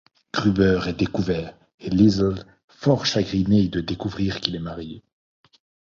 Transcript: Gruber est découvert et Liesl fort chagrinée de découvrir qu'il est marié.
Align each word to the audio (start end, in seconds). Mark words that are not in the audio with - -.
Gruber 0.33 0.81
est 0.87 0.93
découvert 0.99 1.55
et 1.79 1.91
Liesl 1.91 2.43
fort 2.67 3.05
chagrinée 3.05 3.67
de 3.67 3.81
découvrir 3.81 4.41
qu'il 4.41 4.55
est 4.55 4.59
marié. 4.59 5.03